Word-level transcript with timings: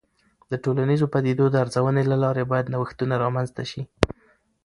د 0.51 0.53
ټولنیزو 0.63 1.11
پدیدو 1.13 1.45
د 1.51 1.55
ارزونې 1.63 2.03
له 2.11 2.17
لارې 2.23 2.43
باید 2.51 2.71
نوښتونه 2.73 3.13
رامنځته 3.23 3.63
سي. 3.71 3.81